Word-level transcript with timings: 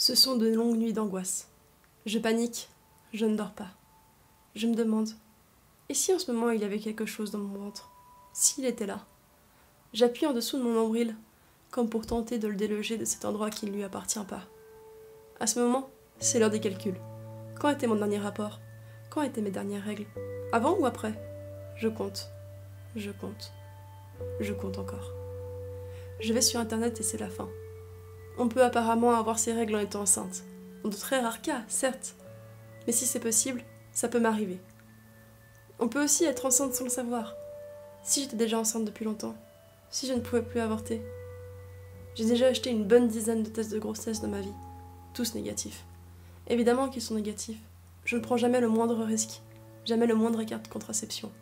Ce 0.00 0.14
sont 0.14 0.36
de 0.36 0.46
longues 0.46 0.76
nuits 0.76 0.92
d'angoisse. 0.92 1.48
Je 2.06 2.20
panique, 2.20 2.68
je 3.12 3.26
ne 3.26 3.34
dors 3.34 3.50
pas. 3.50 3.66
Je 4.54 4.68
me 4.68 4.76
demande, 4.76 5.08
et 5.88 5.94
si 5.94 6.14
en 6.14 6.20
ce 6.20 6.30
moment 6.30 6.50
il 6.50 6.60
y 6.60 6.64
avait 6.64 6.78
quelque 6.78 7.04
chose 7.04 7.32
dans 7.32 7.40
mon 7.40 7.64
ventre? 7.64 7.90
S'il 8.32 8.64
était 8.64 8.86
là 8.86 9.04
J'appuie 9.92 10.26
en 10.26 10.32
dessous 10.32 10.56
de 10.56 10.62
mon 10.62 10.72
nombril, 10.72 11.16
comme 11.72 11.88
pour 11.88 12.06
tenter 12.06 12.38
de 12.38 12.46
le 12.46 12.54
déloger 12.54 12.96
de 12.96 13.04
cet 13.04 13.24
endroit 13.24 13.50
qui 13.50 13.66
ne 13.66 13.72
lui 13.72 13.82
appartient 13.82 14.24
pas. 14.28 14.42
À 15.40 15.48
ce 15.48 15.58
moment, 15.58 15.90
c'est 16.20 16.38
l'heure 16.38 16.50
des 16.50 16.60
calculs. 16.60 17.00
Quand 17.58 17.70
était 17.70 17.88
mon 17.88 17.96
dernier 17.96 18.18
rapport? 18.18 18.60
Quand 19.10 19.22
étaient 19.22 19.42
mes 19.42 19.50
dernières 19.50 19.82
règles? 19.82 20.06
Avant 20.52 20.78
ou 20.78 20.86
après? 20.86 21.20
Je 21.74 21.88
compte. 21.88 22.30
Je 22.94 23.10
compte. 23.10 23.52
Je 24.38 24.52
compte 24.52 24.78
encore. 24.78 25.12
Je 26.20 26.32
vais 26.32 26.40
sur 26.40 26.60
internet 26.60 27.00
et 27.00 27.02
c'est 27.02 27.18
la 27.18 27.28
fin. 27.28 27.48
On 28.40 28.48
peut 28.48 28.62
apparemment 28.62 29.14
avoir 29.14 29.38
ses 29.38 29.52
règles 29.52 29.74
en 29.74 29.80
étant 29.80 30.02
enceinte. 30.02 30.44
Dans 30.84 30.90
de 30.90 30.94
très 30.94 31.20
rares 31.20 31.42
cas, 31.42 31.62
certes. 31.66 32.14
Mais 32.86 32.92
si 32.92 33.04
c'est 33.04 33.18
possible, 33.18 33.64
ça 33.92 34.06
peut 34.06 34.20
m'arriver. 34.20 34.60
On 35.80 35.88
peut 35.88 36.04
aussi 36.04 36.24
être 36.24 36.46
enceinte 36.46 36.72
sans 36.72 36.84
le 36.84 36.90
savoir. 36.90 37.34
Si 38.04 38.22
j'étais 38.22 38.36
déjà 38.36 38.58
enceinte 38.58 38.84
depuis 38.84 39.04
longtemps, 39.04 39.34
si 39.90 40.06
je 40.06 40.12
ne 40.12 40.20
pouvais 40.20 40.42
plus 40.42 40.60
avorter. 40.60 41.02
J'ai 42.14 42.26
déjà 42.26 42.46
acheté 42.46 42.70
une 42.70 42.86
bonne 42.86 43.08
dizaine 43.08 43.42
de 43.42 43.48
tests 43.48 43.72
de 43.72 43.78
grossesse 43.78 44.20
dans 44.20 44.28
ma 44.28 44.40
vie, 44.40 44.54
tous 45.14 45.34
négatifs. 45.34 45.84
Évidemment 46.46 46.88
qu'ils 46.88 47.02
sont 47.02 47.14
négatifs. 47.14 47.60
Je 48.04 48.16
ne 48.16 48.22
prends 48.22 48.36
jamais 48.36 48.60
le 48.60 48.68
moindre 48.68 49.04
risque, 49.04 49.42
jamais 49.84 50.06
le 50.06 50.14
moindre 50.14 50.40
écart 50.40 50.60
de 50.60 50.68
contraception. 50.68 51.32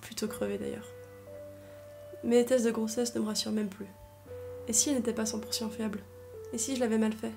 Plutôt 0.00 0.26
crevé 0.26 0.58
d'ailleurs. 0.58 0.88
Mais 2.24 2.36
les 2.36 2.44
tests 2.44 2.64
de 2.64 2.70
grossesse 2.70 3.14
ne 3.14 3.20
me 3.20 3.26
rassurent 3.26 3.52
même 3.52 3.68
plus. 3.68 3.86
Et 4.66 4.72
si 4.72 4.90
elle 4.90 4.96
n'était 4.96 5.12
pas 5.12 5.24
100% 5.24 5.70
fiable 5.70 6.00
Et 6.52 6.58
si 6.58 6.74
je 6.74 6.80
l'avais 6.80 6.98
mal 6.98 7.12
fait? 7.12 7.32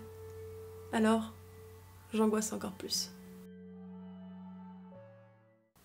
Alors, 0.91 1.33
j'angoisse 2.13 2.53
encore 2.53 2.71
plus. 2.71 3.11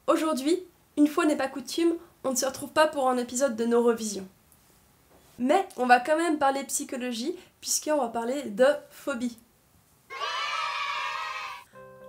Aujourd'hui, 0.06 0.64
une 0.96 1.06
fois 1.06 1.26
n'est 1.26 1.36
pas 1.36 1.48
coutume, 1.48 1.94
on 2.24 2.30
ne 2.30 2.36
se 2.36 2.46
retrouve 2.46 2.70
pas 2.70 2.86
pour 2.86 3.08
un 3.08 3.18
épisode 3.18 3.56
de 3.56 3.66
Neurovision. 3.66 4.26
Mais 5.38 5.68
on 5.76 5.86
va 5.86 6.00
quand 6.00 6.16
même 6.16 6.38
parler 6.38 6.64
psychologie, 6.64 7.36
puisqu'on 7.60 8.00
va 8.00 8.08
parler 8.08 8.44
de 8.44 8.66
phobie. 8.90 9.38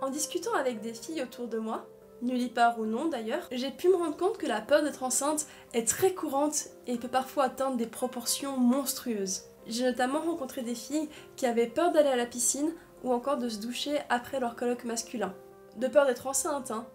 En 0.02 0.10
discutant 0.10 0.54
avec 0.54 0.82
des 0.82 0.94
filles 0.94 1.22
autour 1.22 1.48
de 1.48 1.58
moi, 1.58 1.86
nulle 2.22 2.50
part 2.50 2.80
ou 2.80 2.86
non 2.86 3.06
d'ailleurs, 3.06 3.48
j'ai 3.52 3.70
pu 3.70 3.90
me 3.90 3.96
rendre 3.96 4.18
compte 4.18 4.38
que 4.38 4.48
la 4.48 4.62
peur 4.62 4.82
d'être 4.82 5.04
enceinte 5.04 5.46
est 5.74 5.88
très 5.88 6.14
courante 6.14 6.70
et 6.88 6.98
peut 6.98 7.10
parfois 7.10 7.46
atteindre 7.46 7.78
des 7.78 7.86
proportions 7.86 8.58
monstrueuses. 8.58 9.49
J'ai 9.68 9.84
notamment 9.84 10.22
rencontré 10.22 10.62
des 10.62 10.76
filles 10.76 11.10
qui 11.36 11.46
avaient 11.46 11.68
peur 11.68 11.92
d'aller 11.92 12.10
à 12.10 12.16
la 12.16 12.26
piscine 12.26 12.74
ou 13.04 13.14
encore 13.14 13.38
de 13.38 13.50
se 13.50 13.60
doucher 13.60 14.00
après 14.10 14.40
leur 14.40 14.56
colloque 14.56 14.84
masculin. 14.84 15.34
De 15.78 15.88
peur 15.88 16.06
d'être 16.06 16.28
enceinte, 16.28 16.72
hein. 16.72 16.88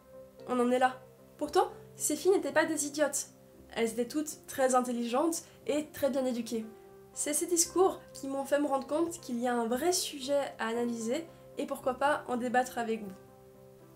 On 0.49 0.61
en 0.61 0.71
est 0.71 0.79
là. 0.79 1.01
Pourtant, 1.39 1.71
ces 1.97 2.17
filles 2.17 2.33
n'étaient 2.33 2.53
pas 2.53 2.67
des 2.67 2.87
idiotes. 2.87 3.29
Elles 3.75 3.93
étaient 3.93 4.09
toutes 4.09 4.47
très 4.47 4.75
intelligentes 4.75 5.43
et 5.67 5.87
très 5.93 6.11
bien 6.11 6.25
éduquées. 6.25 6.67
C'est 7.13 7.33
ces 7.33 7.47
discours 7.47 8.01
qui 8.13 8.29
m'ont 8.29 8.45
fait 8.45 8.61
me 8.61 8.67
rendre 8.67 8.87
compte 8.87 9.21
qu'il 9.21 9.41
y 9.41 9.47
a 9.47 9.55
un 9.55 9.67
vrai 9.67 9.93
sujet 9.93 10.53
à 10.59 10.67
analyser 10.67 11.27
et 11.59 11.67
pourquoi 11.67 11.95
pas 11.95 12.25
en 12.29 12.37
débattre 12.37 12.79
avec 12.79 13.03
vous. 13.03 13.13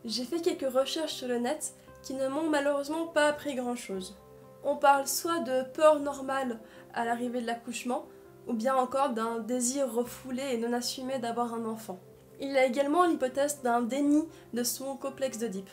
J'ai 0.05 0.25
fait 0.25 0.41
quelques 0.41 0.72
recherches 0.72 1.14
sur 1.14 1.28
le 1.28 1.38
net 1.38 1.75
qui 2.03 2.14
ne 2.14 2.28
m'ont 2.28 2.48
malheureusement 2.48 3.06
pas 3.06 3.27
appris 3.27 3.56
grand 3.56 3.75
chose. 3.75 4.16
On 4.64 4.77
parle 4.77 5.06
soit 5.06 5.41
de 5.41 5.64
peur 5.72 6.00
normale 6.00 6.60
à 6.94 7.05
l'arrivée 7.05 7.41
de 7.41 7.47
l'accouchement, 7.47 8.06
ou 8.48 8.54
bien 8.54 8.74
encore 8.74 9.10
d'un 9.10 9.38
désir 9.38 9.92
refoulé 9.92 10.42
et 10.42 10.58
non 10.58 10.72
assumé 10.72 11.18
d'avoir 11.18 11.54
un 11.54 11.64
enfant. 11.66 12.00
Il 12.41 12.56
a 12.56 12.64
également 12.64 13.04
l'hypothèse 13.04 13.62
d'un 13.62 13.82
déni 13.82 14.24
de 14.54 14.62
son 14.64 14.96
complexe 14.96 15.38
d'Oedipe. 15.38 15.70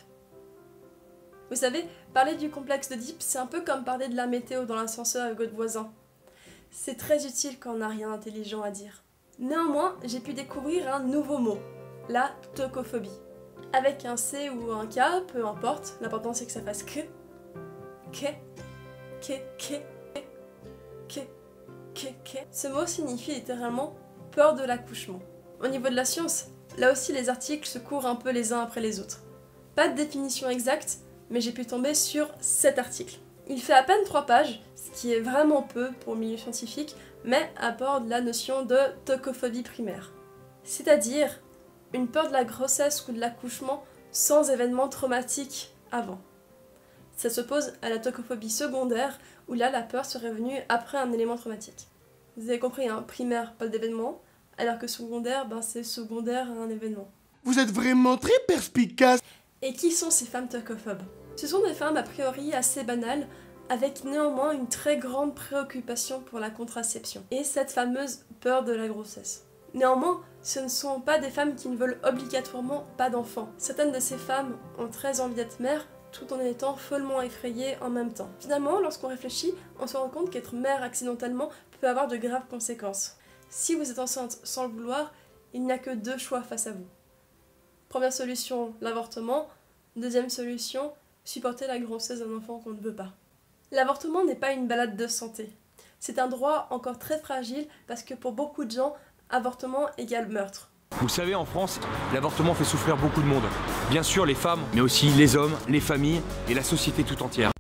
Vous 1.50 1.56
savez, 1.56 1.86
parler 2.14 2.36
du 2.36 2.50
complexe 2.50 2.90
d'Oedipe, 2.90 3.22
c'est 3.22 3.38
un 3.38 3.46
peu 3.46 3.62
comme 3.62 3.84
parler 3.84 4.08
de 4.08 4.16
la 4.16 4.28
météo 4.28 4.66
dans 4.66 4.76
l'ascenseur 4.76 5.26
avec 5.26 5.38
votre 5.38 5.56
voisin. 5.56 5.92
C'est 6.72 6.98
très 6.98 7.26
utile 7.26 7.60
quand 7.60 7.74
on 7.74 7.78
n'a 7.78 7.88
rien 7.88 8.10
d'intelligent 8.10 8.62
à 8.62 8.72
dire. 8.72 9.04
Néanmoins, 9.38 9.96
j'ai 10.04 10.20
pu 10.20 10.34
découvrir 10.34 10.94
un 10.94 11.00
nouveau 11.00 11.38
mot, 11.38 11.60
la 12.10 12.32
tocophobie. 12.56 13.22
Avec 13.74 14.06
un 14.06 14.18
C 14.18 14.50
ou 14.50 14.72
un 14.72 14.88
K, 14.88 15.26
peu 15.28 15.46
importe, 15.46 15.98
l'important 16.02 16.34
c'est 16.34 16.46
que 16.46 16.52
ça 16.52 16.62
fasse 16.62 16.84
que, 16.84 17.02
que, 18.12 18.28
que, 19.22 19.34
que, 19.58 19.76
Ce 22.52 22.68
mot 22.68 22.86
signifie 22.86 23.36
littéralement 23.36 23.96
peur 24.32 24.56
de 24.56 24.64
l'accouchement. 24.64 25.20
Au 25.64 25.68
niveau 25.68 25.90
de 25.90 25.96
la 25.96 26.06
science, 26.06 26.46
là 26.78 26.92
aussi 26.92 27.14
les 27.14 27.30
articles 27.30 27.68
se 27.68 27.80
courent 27.80 28.06
un 28.06 28.16
peu 28.16 28.32
les 28.32 28.54
uns 28.54 28.62
après 28.62 28.82
les 28.82 29.00
autres. 29.00 29.24
Pas 29.76 29.88
de 29.88 29.96
définition 29.96 30.50
exacte, 30.50 30.98
mais 31.30 31.42
j'ai 31.42 31.52
pu 31.52 31.66
tomber 31.66 31.94
sur 31.94 32.28
cet 32.40 32.80
article. 32.80 33.20
Il 33.48 33.62
fait 33.62 33.74
à 33.74 33.84
peine 33.84 34.04
3 34.06 34.26
pages, 34.26 34.62
ce 34.76 34.92
qui 35.00 35.14
est 35.14 35.20
vraiment 35.20 35.62
peu 35.62 35.92
pour 36.02 36.16
le 36.16 36.20
milieu 36.20 36.38
scientifique, 36.38 36.96
mais 37.24 37.52
aborde 37.58 38.08
la 38.08 38.22
notion 38.22 38.64
de 38.64 38.78
tocophobie 39.06 39.64
primaire. 39.64 40.12
C'est-à-dire 40.64 41.42
une 41.94 42.08
peur 42.08 42.28
de 42.28 42.34
la 42.34 42.44
grossesse 42.44 43.08
ou 43.08 43.12
de 43.12 43.20
l'accouchement 43.20 43.84
sans 44.12 44.50
événement 44.50 44.90
traumatique 44.90 45.72
avant. 45.92 46.20
Ça 47.16 47.30
s'oppose 47.30 47.74
à 47.82 47.90
la 47.90 48.00
tocophobie 48.00 48.50
secondaire, 48.50 49.20
où 49.48 49.54
là 49.54 49.70
la 49.70 49.82
peur 49.82 50.06
serait 50.06 50.32
venue 50.32 50.58
après 50.70 50.98
un 50.98 51.12
élément 51.12 51.38
traumatique. 51.38 51.88
Vous 52.38 52.50
avez 52.50 52.60
compris, 52.60 52.90
hein, 52.90 53.04
primaire, 53.08 53.54
pas 53.54 53.68
d'événement, 53.68 54.22
alors 54.58 54.78
que 54.78 54.88
secondaire, 54.88 55.48
ben, 55.48 55.62
c'est 55.62 55.84
secondaire 55.84 56.50
à 56.50 56.64
un 56.64 56.70
événement. 56.70 57.10
Vous 57.44 57.60
êtes 57.60 57.72
vraiment 57.72 58.18
très 58.18 58.38
perspicace 58.48 59.20
Et 59.62 59.74
qui 59.74 59.92
sont 59.92 60.12
ces 60.12 60.26
femmes 60.26 60.50
tocophobes? 60.50 61.04
Ce 61.38 61.48
sont 61.48 61.64
des 61.64 61.74
femmes 61.74 61.98
a 61.98 62.04
priori 62.04 62.54
assez 62.54 62.84
banales, 62.84 63.28
avec 63.70 64.04
néanmoins 64.04 64.52
une 64.52 64.68
très 64.68 64.98
grande 64.98 65.36
préoccupation 65.36 66.22
pour 66.22 66.40
la 66.40 66.50
contraception, 66.50 67.24
et 67.32 67.44
cette 67.44 67.72
fameuse 67.72 68.20
peur 68.42 68.64
de 68.64 68.74
la 68.74 68.88
grossesse. 68.88 69.46
Néanmoins, 69.74 70.22
ce 70.42 70.60
ne 70.60 70.68
sont 70.68 71.02
pas 71.02 71.20
des 71.20 71.30
femmes 71.30 71.56
qui 71.56 71.68
ne 71.70 71.76
veulent 71.76 72.00
obligatoirement 72.04 72.86
pas 72.98 73.10
d'enfants. 73.10 73.50
Certaines 73.58 73.92
de 73.92 74.00
ces 74.00 74.18
femmes 74.18 74.58
ont 74.78 74.88
très 74.88 75.20
envie 75.20 75.36
d'être 75.36 75.60
mères 75.60 75.86
tout 76.16 76.32
en 76.34 76.40
étant 76.40 76.76
follement 76.76 77.22
effrayées 77.22 77.78
en 77.82 77.90
même 77.90 78.14
temps. 78.14 78.30
Finalement, 78.40 78.80
lorsqu'on 78.80 79.10
réfléchit, 79.10 79.54
on 79.80 79.88
se 79.88 79.98
rend 79.98 80.10
compte 80.10 80.30
qu'être 80.30 80.56
mère 80.56 80.82
accidentellement 80.82 81.50
peut 81.82 81.90
avoir 81.90 82.08
de 82.08 82.16
graves 82.16 82.48
conséquences. 82.50 83.18
Si 83.50 83.76
vous 83.76 83.92
êtes 83.92 84.00
enceinte 84.00 84.40
sans 84.44 84.64
le 84.64 84.70
vouloir, 84.70 85.14
il 85.54 85.64
n'y 85.64 85.72
a 85.72 85.78
que 85.78 85.92
deux 85.92 86.18
choix 86.18 86.42
face 86.42 86.68
à 86.68 86.72
vous. 86.72 86.88
Première 87.90 88.14
solution, 88.14 88.74
l'avortement. 88.82 89.48
Deuxième 89.96 90.30
solution, 90.30 90.94
supporter 91.24 91.68
la 91.68 91.80
grossesse 91.80 92.20
d'un 92.20 92.38
enfant 92.38 92.60
qu'on 92.60 92.72
ne 92.72 92.82
veut 92.82 92.96
pas. 92.96 93.14
L'avortement 93.72 94.24
n'est 94.24 94.36
pas 94.36 94.52
une 94.52 94.68
balade 94.68 94.96
de 94.96 95.08
santé. 95.08 95.52
C'est 96.00 96.20
un 96.20 96.28
droit 96.28 96.68
encore 96.70 97.00
très 97.00 97.20
fragile 97.20 97.68
parce 97.88 98.04
que 98.04 98.14
pour 98.14 98.32
beaucoup 98.32 98.66
de 98.66 98.72
gens, 98.72 98.96
avortement 99.30 99.88
égale 99.98 100.28
meurtre. 100.28 100.72
Vous 101.02 101.10
savez, 101.10 101.36
en 101.36 101.44
France, 101.44 101.80
l'avortement 102.14 102.56
fait 102.56 102.64
souffrir 102.64 102.96
beaucoup 102.96 103.22
de 103.22 103.26
monde. 103.26 103.44
Bien 103.90 104.02
sûr, 104.02 104.26
les 104.26 104.34
femmes, 104.34 104.62
mais 104.74 104.80
aussi 104.80 105.08
les 105.10 105.36
hommes, 105.36 105.56
les 105.68 105.82
familles 105.82 106.22
et 106.48 106.54
la 106.54 106.64
société 106.64 107.04
tout 107.04 107.22
entière. 107.22 107.52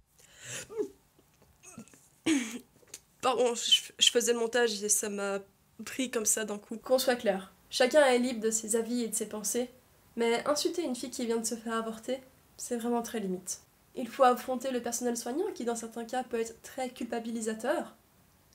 Pardon, 3.21 3.53
je, 3.55 4.09
faisais 4.09 4.31
le 4.31 4.39
montage 4.39 4.81
et 4.83 4.87
ça 4.87 5.09
m'a 5.09 5.39
pris 5.83 6.09
comme 6.11 6.25
ça 6.25 6.45
d'un 6.45 6.57
coup. 6.57 6.77
Qu'on 6.77 6.97
soit 6.97 7.15
clair, 7.15 7.51
chacun 7.69 8.05
est 8.05 8.19
libre 8.19 8.39
de 8.39 8.51
ses 8.51 8.77
avis 8.77 9.03
et 9.03 9.07
de 9.09 9.15
ses 9.15 9.27
pensées, 9.27 9.69
mais 10.15 10.47
insulter 10.47 10.83
une 10.83 10.95
fille 10.95 11.09
qui 11.09 11.25
vient 11.25 11.37
de 11.37 11.45
se 11.45 11.55
faire 11.55 11.73
avorter, 11.73 12.19
c'est 12.55 12.77
vraiment 12.77 13.01
très 13.01 13.19
limite. 13.19 13.61
Il 13.95 14.07
faut 14.07 14.23
affronter 14.23 14.71
le 14.71 14.81
personnel 14.81 15.17
soignant 15.17 15.51
qui 15.53 15.65
dans 15.65 15.75
certains 15.75 16.05
cas 16.05 16.23
peut 16.23 16.39
être 16.39 16.61
très 16.61 16.89
culpabilisateur, 16.89 17.95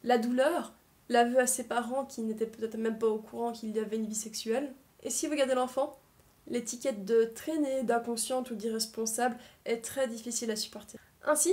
la 0.05 0.17
douleur, 0.17 0.73
l'aveu 1.11 1.41
à 1.41 1.47
ses 1.47 1.65
parents 1.65 2.07
qui 2.07 2.23
n'étaient 2.23 2.47
peut-être 2.47 2.79
même 2.79 2.99
pas 2.99 3.09
au 3.09 3.19
courant 3.19 3.53
qu'il 3.53 3.77
y 3.77 3.81
avait 3.81 3.97
une 3.97 4.07
vie 4.07 4.15
sexuelle. 4.15 4.73
Et 5.03 5.11
si 5.11 5.27
vous 5.27 5.35
gardez 5.35 5.55
l'enfant, 5.55 5.99
l'étiquette 6.47 7.05
de 7.05 7.25
traînée, 7.25 7.83
d'inconsciente 7.83 8.51
ou 8.51 8.55
d'irresponsable 8.55 9.37
est 9.65 9.85
très 9.85 10.07
difficile 10.07 10.53
à 10.53 10.57
supporter. 10.57 10.99
Ainsi, 11.25 11.53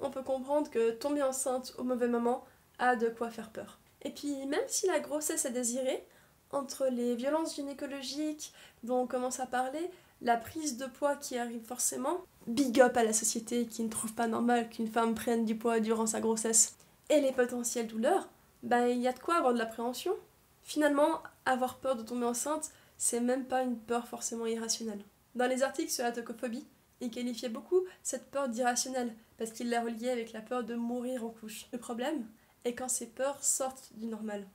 on 0.00 0.10
peut 0.10 0.24
comprendre 0.24 0.68
que 0.70 0.90
tomber 0.90 1.22
enceinte 1.22 1.72
au 1.78 1.84
mauvais 1.84 2.08
moment 2.08 2.44
a 2.78 2.96
de 2.96 3.08
quoi 3.08 3.30
faire 3.30 3.50
peur. 3.50 3.78
Et 4.02 4.10
puis, 4.10 4.44
même 4.46 4.60
si 4.66 4.88
la 4.88 4.98
grossesse 4.98 5.44
est 5.44 5.52
désirée, 5.52 6.04
entre 6.50 6.86
les 6.86 7.14
violences 7.14 7.54
gynécologiques 7.54 8.52
dont 8.82 9.02
on 9.02 9.06
commence 9.06 9.38
à 9.38 9.46
parler, 9.46 9.90
la 10.20 10.36
prise 10.36 10.78
de 10.78 10.86
poids 10.86 11.14
qui 11.14 11.38
arrive 11.38 11.64
forcément, 11.64 12.22
big 12.48 12.80
up 12.80 12.96
à 12.96 13.04
la 13.04 13.12
société 13.12 13.66
qui 13.66 13.84
ne 13.84 13.88
trouve 13.88 14.14
pas 14.14 14.26
normal 14.26 14.68
qu'une 14.68 14.88
femme 14.88 15.14
prenne 15.14 15.44
du 15.44 15.56
poids 15.56 15.78
durant 15.78 16.06
sa 16.06 16.20
grossesse, 16.20 16.74
et 17.08 17.20
les 17.20 17.32
potentielles 17.32 17.86
douleurs, 17.86 18.28
ben 18.62 18.86
il 18.88 19.00
y 19.00 19.08
a 19.08 19.12
de 19.12 19.18
quoi 19.18 19.36
avoir 19.36 19.52
de 19.52 19.58
l'appréhension. 19.58 20.14
Finalement, 20.62 21.22
avoir 21.44 21.78
peur 21.78 21.96
de 21.96 22.02
tomber 22.02 22.26
enceinte, 22.26 22.70
c'est 22.96 23.20
même 23.20 23.44
pas 23.44 23.62
une 23.62 23.78
peur 23.78 24.08
forcément 24.08 24.46
irrationnelle. 24.46 25.04
Dans 25.34 25.46
les 25.46 25.62
articles 25.62 25.92
sur 25.92 26.04
la 26.04 26.12
tocophobie, 26.12 26.66
il 27.00 27.10
qualifiait 27.10 27.50
beaucoup 27.50 27.84
cette 28.02 28.30
peur 28.30 28.48
d'irrationnelle, 28.48 29.14
parce 29.38 29.52
qu'il 29.52 29.68
la 29.68 29.82
reliait 29.82 30.10
avec 30.10 30.32
la 30.32 30.40
peur 30.40 30.64
de 30.64 30.74
mourir 30.74 31.24
en 31.24 31.28
couche. 31.28 31.66
Le 31.72 31.78
problème 31.78 32.26
est 32.64 32.74
quand 32.74 32.88
ces 32.88 33.06
peurs 33.06 33.44
sortent 33.44 33.92
du 33.94 34.06
normal. 34.06 34.46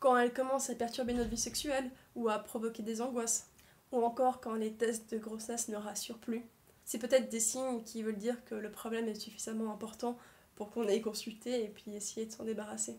quand 0.00 0.16
elles 0.16 0.32
commencent 0.32 0.70
à 0.70 0.74
perturber 0.74 1.12
notre 1.12 1.30
vie 1.30 1.36
sexuelle 1.36 1.90
ou 2.14 2.28
à 2.28 2.38
provoquer 2.38 2.82
des 2.82 3.00
angoisses, 3.00 3.48
ou 3.90 4.02
encore 4.02 4.40
quand 4.40 4.54
les 4.54 4.72
tests 4.72 5.10
de 5.10 5.18
grossesse 5.18 5.68
ne 5.68 5.76
rassurent 5.76 6.18
plus. 6.18 6.44
C'est 6.84 6.98
peut-être 6.98 7.28
des 7.28 7.40
signes 7.40 7.82
qui 7.82 8.02
veulent 8.02 8.16
dire 8.16 8.44
que 8.44 8.54
le 8.54 8.70
problème 8.70 9.08
est 9.08 9.14
suffisamment 9.14 9.72
important 9.72 10.16
pour 10.54 10.70
qu'on 10.70 10.86
aille 10.86 11.02
consulter 11.02 11.64
et 11.64 11.68
puis 11.68 11.94
essayer 11.94 12.26
de 12.26 12.32
s'en 12.32 12.44
débarrasser. 12.44 12.98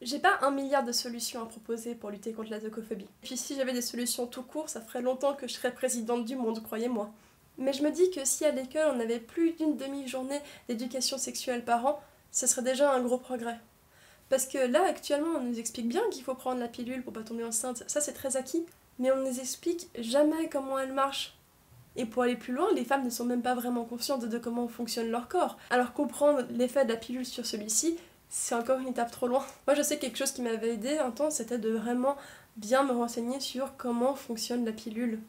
J'ai 0.00 0.20
pas 0.20 0.38
un 0.42 0.52
milliard 0.52 0.84
de 0.84 0.92
solutions 0.92 1.42
à 1.42 1.46
proposer 1.46 1.96
pour 1.96 2.10
lutter 2.10 2.32
contre 2.32 2.50
la 2.50 2.60
tocophobie. 2.60 3.08
Puis 3.20 3.36
si 3.36 3.56
j'avais 3.56 3.72
des 3.72 3.82
solutions 3.82 4.28
tout 4.28 4.44
court, 4.44 4.68
ça 4.68 4.80
ferait 4.80 5.02
longtemps 5.02 5.34
que 5.34 5.48
je 5.48 5.54
serais 5.54 5.74
présidente 5.74 6.24
du 6.24 6.36
monde, 6.36 6.62
croyez-moi. 6.62 7.10
Mais 7.58 7.72
je 7.72 7.82
me 7.82 7.90
dis 7.90 8.08
que 8.10 8.24
si 8.24 8.44
à 8.44 8.52
l'école 8.52 8.92
on 8.94 9.00
avait 9.00 9.18
plus 9.18 9.52
d'une 9.54 9.76
demi-journée 9.76 10.40
d'éducation 10.68 11.18
sexuelle 11.18 11.64
par 11.64 11.84
an, 11.84 12.00
ce 12.30 12.46
serait 12.46 12.62
déjà 12.62 12.92
un 12.92 13.02
gros 13.02 13.18
progrès. 13.18 13.58
Parce 14.28 14.46
que 14.46 14.58
là, 14.58 14.84
actuellement, 14.86 15.38
on 15.38 15.42
nous 15.42 15.58
explique 15.58 15.88
bien 15.88 16.02
qu'il 16.12 16.22
faut 16.22 16.34
prendre 16.34 16.60
la 16.60 16.68
pilule 16.68 17.02
pour 17.02 17.12
pas 17.12 17.22
tomber 17.22 17.44
enceinte, 17.44 17.82
ça 17.88 18.00
c'est 18.00 18.12
très 18.12 18.36
acquis, 18.36 18.64
mais 19.00 19.10
on 19.10 19.16
ne 19.16 19.28
nous 19.28 19.40
explique 19.40 19.88
jamais 19.98 20.48
comment 20.48 20.78
elle 20.78 20.92
marche. 20.92 21.34
Et 21.96 22.06
pour 22.06 22.22
aller 22.22 22.36
plus 22.36 22.52
loin, 22.52 22.68
les 22.74 22.84
femmes 22.84 23.04
ne 23.04 23.10
sont 23.10 23.24
même 23.24 23.42
pas 23.42 23.56
vraiment 23.56 23.84
conscientes 23.84 24.24
de 24.24 24.38
comment 24.38 24.68
fonctionne 24.68 25.10
leur 25.10 25.26
corps. 25.26 25.58
Alors 25.70 25.92
comprendre 25.92 26.44
l'effet 26.50 26.84
de 26.84 26.92
la 26.92 26.96
pilule 26.96 27.26
sur 27.26 27.44
celui-ci, 27.44 27.98
c'est 28.28 28.54
encore 28.54 28.78
une 28.78 28.88
étape 28.88 29.10
trop 29.10 29.26
loin. 29.26 29.44
Moi 29.66 29.74
je 29.74 29.82
sais 29.82 29.98
quelque 29.98 30.18
chose 30.18 30.32
qui 30.32 30.42
m'avait 30.42 30.74
aidé 30.74 30.98
un 30.98 31.10
temps, 31.10 31.30
c'était 31.30 31.58
de 31.58 31.70
vraiment 31.70 32.16
bien 32.56 32.82
me 32.82 32.92
renseigner 32.92 33.40
sur 33.40 33.76
comment 33.76 34.14
fonctionne 34.14 34.64
la 34.64 34.72
pilule. 34.72 35.20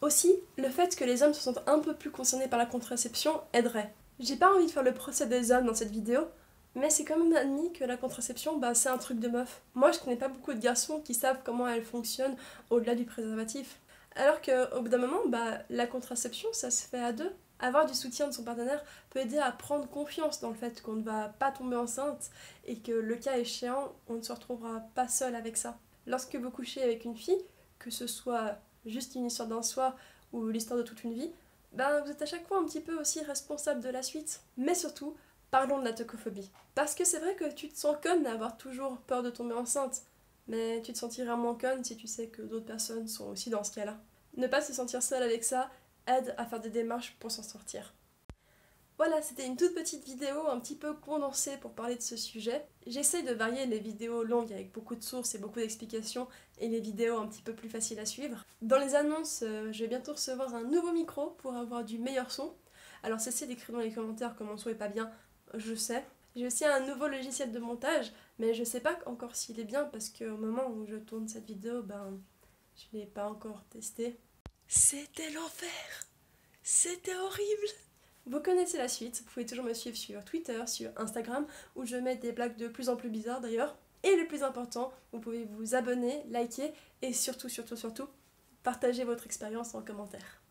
Aussi, 0.00 0.32
le 0.56 0.68
fait 0.68 0.94
que 0.94 1.04
les 1.04 1.22
hommes 1.22 1.34
se 1.34 1.40
sentent 1.40 1.66
un 1.66 1.80
peu 1.80 1.94
plus 1.94 2.10
concernés 2.10 2.46
par 2.46 2.58
la 2.58 2.66
contraception 2.66 3.40
aiderait. 3.52 3.92
J'ai 4.20 4.36
pas 4.36 4.54
envie 4.54 4.66
de 4.66 4.70
faire 4.70 4.84
le 4.84 4.94
procès 4.94 5.26
des 5.26 5.50
hommes 5.50 5.66
dans 5.66 5.74
cette 5.74 5.90
vidéo, 5.90 6.20
mais 6.74 6.90
c'est 6.90 7.04
quand 7.04 7.18
même 7.18 7.34
admis 7.36 7.72
que 7.72 7.84
la 7.84 7.96
contraception, 7.96 8.58
bah, 8.58 8.74
c'est 8.74 8.88
un 8.88 8.98
truc 8.98 9.18
de 9.18 9.28
meuf. 9.28 9.60
Moi, 9.74 9.90
je 9.90 9.98
connais 9.98 10.16
pas 10.16 10.28
beaucoup 10.28 10.54
de 10.54 10.60
garçons 10.60 11.00
qui 11.00 11.14
savent 11.14 11.40
comment 11.44 11.68
elle 11.68 11.84
fonctionne 11.84 12.36
au-delà 12.70 12.94
du 12.94 13.04
préservatif. 13.04 13.80
Alors 14.14 14.40
qu'au 14.40 14.80
bout 14.80 14.88
d'un 14.88 14.98
moment, 14.98 15.26
bah, 15.26 15.58
la 15.70 15.86
contraception, 15.86 16.48
ça 16.52 16.70
se 16.70 16.86
fait 16.86 17.02
à 17.02 17.12
deux. 17.12 17.32
Avoir 17.60 17.86
du 17.86 17.94
soutien 17.94 18.28
de 18.28 18.32
son 18.32 18.44
partenaire 18.44 18.84
peut 19.10 19.18
aider 19.18 19.38
à 19.38 19.50
prendre 19.50 19.88
confiance 19.88 20.40
dans 20.40 20.50
le 20.50 20.54
fait 20.54 20.80
qu'on 20.80 20.94
ne 20.94 21.02
va 21.02 21.28
pas 21.28 21.50
tomber 21.50 21.76
enceinte 21.76 22.30
et 22.66 22.78
que 22.78 22.92
le 22.92 23.16
cas 23.16 23.36
échéant, 23.36 23.92
on 24.08 24.14
ne 24.14 24.22
se 24.22 24.32
retrouvera 24.32 24.80
pas 24.94 25.08
seul 25.08 25.34
avec 25.34 25.56
ça. 25.56 25.78
Lorsque 26.06 26.36
vous 26.36 26.50
couchez 26.50 26.82
avec 26.82 27.04
une 27.04 27.16
fille, 27.16 27.44
que 27.78 27.90
ce 27.90 28.06
soit 28.06 28.58
juste 28.86 29.14
une 29.16 29.26
histoire 29.26 29.48
d'un 29.48 29.62
soir 29.62 29.96
ou 30.32 30.48
l'histoire 30.48 30.78
de 30.78 30.84
toute 30.84 31.02
une 31.02 31.14
vie, 31.14 31.32
ben 31.72 32.00
vous 32.00 32.10
êtes 32.10 32.22
à 32.22 32.26
chaque 32.26 32.46
fois 32.46 32.58
un 32.58 32.64
petit 32.64 32.80
peu 32.80 32.98
aussi 32.98 33.22
responsable 33.22 33.82
de 33.82 33.88
la 33.88 34.02
suite. 34.02 34.40
Mais 34.56 34.74
surtout, 34.74 35.16
parlons 35.50 35.80
de 35.80 35.84
la 35.84 35.92
tocophobie. 35.92 36.50
Parce 36.74 36.94
que 36.94 37.04
c'est 37.04 37.18
vrai 37.18 37.34
que 37.34 37.52
tu 37.52 37.68
te 37.68 37.76
sens 37.76 37.96
conne 38.02 38.22
d'avoir 38.22 38.56
toujours 38.56 38.98
peur 38.98 39.22
de 39.22 39.30
tomber 39.30 39.54
enceinte, 39.54 40.02
mais 40.46 40.80
tu 40.82 40.92
te 40.92 40.98
sentiras 40.98 41.36
moins 41.36 41.56
conne 41.56 41.84
si 41.84 41.96
tu 41.96 42.06
sais 42.06 42.28
que 42.28 42.42
d'autres 42.42 42.66
personnes 42.66 43.08
sont 43.08 43.30
aussi 43.30 43.50
dans 43.50 43.64
ce 43.64 43.72
cas-là. 43.72 43.98
Ne 44.36 44.46
pas 44.46 44.60
se 44.60 44.72
sentir 44.72 45.02
seul 45.02 45.22
avec 45.22 45.42
ça 45.44 45.70
aide 46.08 46.34
à 46.38 46.46
faire 46.46 46.60
des 46.60 46.70
démarches 46.70 47.16
pour 47.20 47.30
s'en 47.30 47.42
sortir. 47.42 47.94
Voilà, 48.98 49.22
c'était 49.22 49.46
une 49.46 49.56
toute 49.56 49.76
petite 49.76 50.04
vidéo 50.04 50.48
un 50.48 50.58
petit 50.58 50.74
peu 50.74 50.92
condensée 50.92 51.56
pour 51.58 51.70
parler 51.70 51.94
de 51.94 52.02
ce 52.02 52.16
sujet. 52.16 52.66
J'essaie 52.84 53.22
de 53.22 53.32
varier 53.32 53.64
les 53.64 53.78
vidéos 53.78 54.24
longues 54.24 54.52
avec 54.52 54.72
beaucoup 54.72 54.96
de 54.96 55.04
sources 55.04 55.36
et 55.36 55.38
beaucoup 55.38 55.60
d'explications 55.60 56.26
et 56.58 56.68
les 56.68 56.80
vidéos 56.80 57.16
un 57.16 57.28
petit 57.28 57.42
peu 57.42 57.54
plus 57.54 57.68
faciles 57.68 58.00
à 58.00 58.06
suivre. 58.06 58.44
Dans 58.60 58.78
les 58.78 58.96
annonces, 58.96 59.44
euh, 59.46 59.70
je 59.70 59.84
vais 59.84 59.88
bientôt 59.88 60.14
recevoir 60.14 60.52
un 60.52 60.64
nouveau 60.64 60.90
micro 60.90 61.30
pour 61.38 61.54
avoir 61.54 61.84
du 61.84 61.98
meilleur 61.98 62.32
son. 62.32 62.52
Alors 63.04 63.20
cessez 63.20 63.46
d'écrire 63.46 63.76
dans 63.76 63.82
les 63.82 63.92
commentaires 63.92 64.34
comment 64.36 64.52
mon 64.52 64.56
son 64.56 64.70
est 64.70 64.74
pas 64.74 64.88
bien, 64.88 65.12
je 65.54 65.76
sais. 65.76 66.04
J'ai 66.34 66.46
aussi 66.46 66.64
un 66.64 66.80
nouveau 66.80 67.06
logiciel 67.06 67.52
de 67.52 67.58
montage, 67.60 68.12
mais 68.40 68.52
je 68.52 68.64
sais 68.64 68.80
pas 68.80 68.98
encore 69.06 69.36
s'il 69.36 69.60
est 69.60 69.64
bien 69.64 69.84
parce 69.84 70.08
qu'au 70.08 70.36
moment 70.36 70.68
où 70.70 70.84
je 70.86 70.96
tourne 70.96 71.28
cette 71.28 71.46
vidéo, 71.46 71.82
ben 71.84 72.18
je 72.74 72.98
l'ai 72.98 73.06
pas 73.06 73.28
encore 73.28 73.62
testé. 73.70 74.18
C'était 74.70 75.30
l'enfer 75.30 76.04
C'était 76.62 77.16
horrible 77.16 77.68
Vous 78.26 78.40
connaissez 78.40 78.76
la 78.76 78.88
suite, 78.88 79.18
vous 79.20 79.30
pouvez 79.30 79.46
toujours 79.46 79.64
me 79.64 79.72
suivre 79.72 79.96
sur 79.96 80.22
Twitter, 80.26 80.62
sur 80.66 80.90
Instagram, 80.98 81.46
où 81.74 81.86
je 81.86 81.96
mets 81.96 82.16
des 82.16 82.32
blagues 82.32 82.58
de 82.58 82.68
plus 82.68 82.90
en 82.90 82.96
plus 82.96 83.08
bizarres 83.08 83.40
d'ailleurs. 83.40 83.78
Et 84.02 84.14
le 84.14 84.26
plus 84.26 84.42
important, 84.42 84.92
vous 85.10 85.20
pouvez 85.20 85.46
vous 85.56 85.74
abonner, 85.74 86.22
liker 86.28 86.70
et 87.00 87.14
surtout, 87.14 87.48
surtout, 87.48 87.76
surtout, 87.76 88.08
partager 88.62 89.04
votre 89.04 89.24
expérience 89.24 89.74
en 89.74 89.80
commentaire. 89.80 90.42